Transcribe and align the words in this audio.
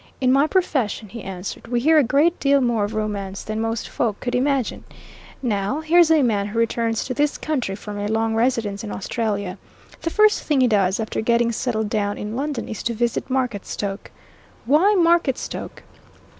"In 0.19 0.31
my 0.31 0.47
profession," 0.47 1.09
he 1.09 1.21
answered, 1.21 1.67
"we 1.67 1.79
hear 1.79 1.99
a 1.99 2.03
great 2.03 2.39
deal 2.39 2.59
more 2.59 2.85
of 2.85 2.95
romance 2.95 3.43
than 3.43 3.61
most 3.61 3.87
folk 3.87 4.19
could 4.19 4.33
imagine. 4.33 4.83
Now, 5.43 5.81
here's 5.81 6.09
a 6.09 6.23
man 6.23 6.47
who 6.47 6.57
returns 6.57 7.03
to 7.05 7.13
this 7.13 7.37
country 7.37 7.75
from 7.75 7.99
a 7.99 8.07
long 8.07 8.33
residence 8.33 8.83
in 8.83 8.91
Australia. 8.91 9.59
The 10.01 10.09
first 10.09 10.41
thing 10.41 10.59
he 10.61 10.67
does, 10.67 10.99
after 10.99 11.21
getting 11.21 11.51
settled 11.51 11.89
down 11.89 12.17
in 12.17 12.35
London, 12.35 12.67
is 12.67 12.81
to 12.81 12.95
visit 12.95 13.29
Marketstoke. 13.29 14.09
Why 14.65 14.95
Marketstoke? 14.97 15.83